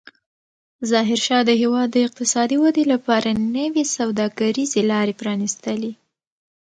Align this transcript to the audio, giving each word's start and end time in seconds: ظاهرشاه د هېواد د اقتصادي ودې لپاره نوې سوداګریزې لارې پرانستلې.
ظاهرشاه 0.91 1.41
د 1.49 1.51
هېواد 1.61 1.87
د 1.93 1.97
اقتصادي 2.07 2.57
ودې 2.63 2.83
لپاره 2.93 3.29
نوې 3.55 3.83
سوداګریزې 3.95 4.81
لارې 4.91 5.13
پرانستلې. 5.21 5.93